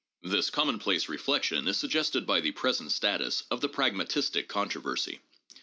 [0.23, 5.19] This commonplace reflection is sug gested by the present status of the pragmatistic controversy.